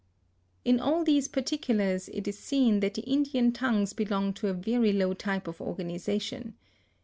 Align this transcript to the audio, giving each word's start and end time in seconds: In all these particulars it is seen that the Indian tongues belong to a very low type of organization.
In 0.65 0.79
all 0.79 1.03
these 1.03 1.27
particulars 1.27 2.09
it 2.09 2.27
is 2.27 2.39
seen 2.39 2.79
that 2.79 2.95
the 2.95 3.03
Indian 3.03 3.51
tongues 3.51 3.93
belong 3.93 4.33
to 4.33 4.47
a 4.47 4.53
very 4.55 4.91
low 4.93 5.13
type 5.13 5.47
of 5.47 5.61
organization. 5.61 6.55